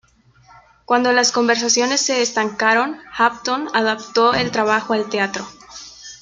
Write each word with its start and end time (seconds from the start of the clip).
Cuando 0.85 1.11
las 1.11 1.31
conversaciones 1.31 2.01
se 2.01 2.23
estancaron, 2.23 2.97
Hampton 3.15 3.69
adaptó 3.71 4.33
el 4.33 4.49
trabajo 4.49 4.93
al 4.93 5.07
teatro. 5.11 5.45